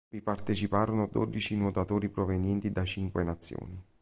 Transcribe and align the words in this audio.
Vi 0.09 0.19
parteciparono 0.19 1.09
dodici 1.11 1.55
nuotatori, 1.55 2.09
provenienti 2.09 2.71
da 2.71 2.83
cinque 2.83 3.23
nazioni. 3.23 3.79